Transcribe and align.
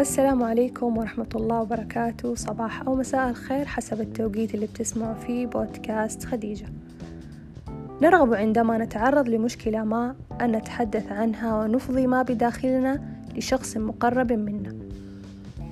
السلام 0.00 0.42
عليكم 0.42 0.96
ورحمة 0.96 1.28
الله 1.34 1.60
وبركاته. 1.60 2.34
صباح 2.34 2.82
أو 2.82 2.94
مساء 2.94 3.30
الخير 3.30 3.64
حسب 3.64 4.00
التوقيت 4.00 4.54
اللي 4.54 4.66
بتسمعوا 4.66 5.14
فيه 5.14 5.46
بودكاست 5.46 6.24
خديجة. 6.24 6.66
نرغب 8.02 8.34
عندما 8.34 8.78
نتعرض 8.78 9.28
لمشكلة 9.28 9.84
ما 9.84 10.14
أن 10.40 10.52
نتحدث 10.52 11.12
عنها 11.12 11.58
ونفضي 11.58 12.06
ما 12.06 12.22
بداخلنا 12.22 13.02
لشخص 13.36 13.76
مقرب 13.76 14.32
منا. 14.32 14.74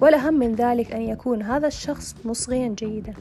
والأهم 0.01 0.35
من 0.35 0.55
ذلك 0.55 0.93
أن 0.93 1.03
يكون 1.03 1.43
هذا 1.43 1.67
الشخص 1.67 2.17
مصغيا 2.25 2.69
جيدا. 2.69 3.15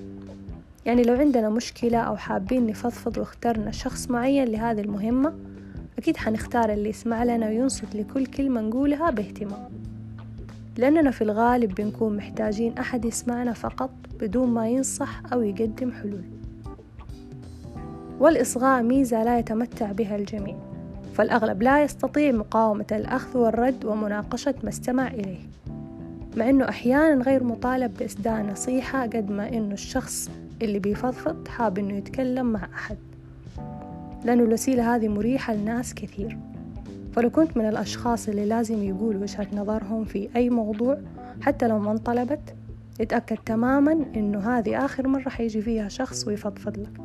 يعني 0.86 1.04
لو 1.04 1.13
عندنا 1.13 1.49
مشكلة 1.49 1.97
أو 1.97 2.18
حابين 2.18 2.68
نفضفض 2.68 3.18
واخترنا 3.18 3.71
شخص 3.71 4.09
معين 4.09 4.47
لهذه 4.47 4.81
المهمة 4.81 5.33
أكيد 5.97 6.18
حنختار 6.18 6.73
اللي 6.73 6.89
يسمع 6.89 7.23
لنا 7.23 7.47
وينصت 7.47 7.96
لكل 7.96 8.25
كلمة 8.25 8.61
نقولها 8.61 9.10
باهتمام. 9.10 9.80
لأننا 10.78 11.11
في 11.11 11.24
الغالب 11.24 11.75
بنكون 11.75 12.18
محتاجين 12.18 12.78
أحد 12.78 13.06
يسمعنا 13.06 13.54
فقط 13.54 13.92
بدون 14.20 14.50
ما 14.50 14.70
ينصح 14.70 15.21
أو 15.34 15.42
يقدم 15.42 15.92
حلول. 15.92 16.24
والإصغاء 18.20 18.84
ميزة 18.84 19.24
لا 19.24 19.39
يتمتع 19.39 19.92
بها 19.92 20.16
الجميع 20.16 20.56
فالأغلب 21.14 21.61
لا 21.61 21.84
يستطيع 21.84 22.32
مقاومة 22.32 22.86
الأخذ 22.92 23.38
والرد 23.38 23.86
ومناقشة 23.86 24.54
ما 24.64 24.70
استمع 24.70 25.07
إليه 25.07 25.39
مع 26.38 26.50
أنه 26.50 26.70
أحيانا 26.70 27.24
غير 27.24 27.44
مطالب 27.44 27.97
بإسداء 27.97 28.42
نصيحة 28.42 29.02
قد 29.02 29.32
ما 29.32 29.50
أنه 29.50 29.74
الشخص 29.74 30.30
اللي 30.61 30.80
بيفضفض 30.80 31.47
حاب 31.47 31.80
أنه 31.80 31.94
يتكلم 31.94 32.45
مع 32.45 32.67
أحد. 32.73 32.97
لأنه 34.25 34.44
الوسيلة 34.44 34.95
هذه 34.95 35.08
مريحة 35.08 35.53
لناس 35.53 35.94
كثير. 35.94 36.38
فلو 37.14 37.30
كنت 37.30 37.58
من 37.58 37.67
الأشخاص 37.67 38.30
اللي 38.30 38.45
لازم 38.45 38.83
يقولوا 38.83 39.22
وجهة 39.22 39.47
نظرهم 39.53 40.05
في 40.05 40.30
أي 40.35 40.49
موضوع 40.49 40.97
حتى 41.41 41.67
لو 41.67 41.80
ما 41.80 41.91
انطلبت 41.91 42.55
اتأكد 43.02 43.38
تماما 43.45 43.91
إنه 44.16 44.39
هذه 44.39 44.85
آخر 44.85 45.08
مرة 45.08 45.30
حيجي 45.30 45.61
فيها 45.61 45.88
شخص 45.88 46.27
ويفضفض 46.27 46.77
لك. 46.77 47.02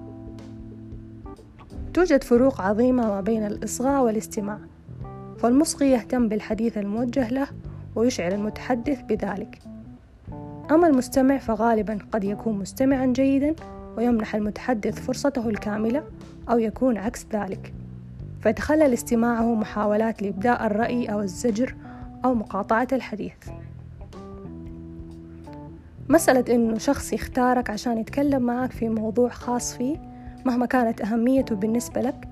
توجد 1.95 2.25
فروق 2.25 2.61
عظيمة 2.61 3.06
ما 3.08 3.20
بين 3.20 3.47
الإصغاء 3.47 4.03
والاستماع 4.03 4.58
فالمصغي 5.39 5.91
يهتم 5.91 6.28
بالحديث 6.28 6.78
الموجه 6.78 7.28
له 7.28 7.47
ويشعر 7.95 8.33
المتحدث 8.33 9.02
بذلك. 9.02 9.58
أما 10.70 10.86
المستمع 10.86 11.39
فغالبا 11.39 11.98
قد 12.12 12.25
يكون 12.25 12.58
مستمعا 12.58 13.06
جيدا 13.06 13.55
ويمنح 13.97 14.34
المتحدث 14.34 15.00
فرصته 15.00 15.48
الكاملة 15.48 16.05
أو 16.50 16.58
يكون 16.58 16.97
عكس 16.97 17.27
ذلك. 17.33 17.73
فيتخلل 18.47 18.92
استماعه 18.92 19.55
محاولات 19.55 20.22
لإبداء 20.22 20.66
الرأي 20.66 21.06
أو 21.06 21.20
الزجر 21.20 21.75
أو 22.25 22.34
مقاطعة 22.34 22.89
الحديث. 22.92 23.33
مسألة 26.08 26.55
إنه 26.55 26.78
شخص 26.78 27.12
يختارك 27.12 27.70
عشان 27.70 27.98
يتكلم 27.98 28.42
معك 28.42 28.72
في 28.72 28.89
موضوع 28.89 29.28
خاص 29.28 29.74
فيه 29.74 29.97
مهما 30.44 30.67
كانت 30.67 31.00
أهميته 31.00 31.55
بالنسبة 31.55 32.00
لك 32.00 32.28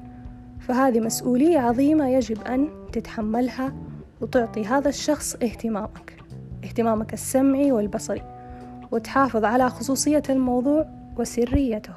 فهذه 0.60 1.00
مسؤولية 1.00 1.58
عظيمة 1.58 2.08
يجب 2.08 2.42
أن 2.42 2.68
تتحملها 2.92 3.72
وتعطي 4.20 4.64
هذا 4.64 4.88
الشخص 4.88 5.34
اهتمامك 5.34 6.22
اهتمامك 6.64 7.12
السمعي 7.12 7.72
والبصري 7.72 8.22
وتحافظ 8.90 9.44
على 9.44 9.70
خصوصية 9.70 10.22
الموضوع 10.30 10.86
وسريته. 11.16 11.92